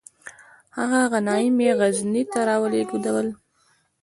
[0.77, 3.27] هغه غنایم یې غزني ته را ولیږدول.